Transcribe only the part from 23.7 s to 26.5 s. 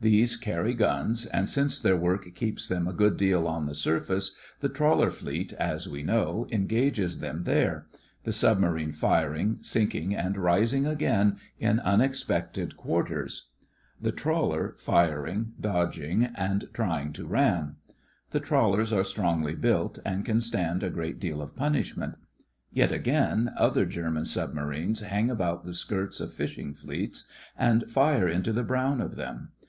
German submarines hang about the skirts of